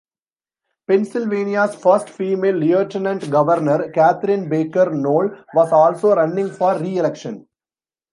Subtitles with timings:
[0.87, 7.47] Pennsylvania's first female Lieutenant Governor, Catherine Baker Knoll was also running for re-election.